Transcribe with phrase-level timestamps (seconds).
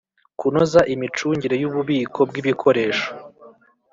[0.39, 3.09] Kunoza imicungire y ububiko bw ibikoresho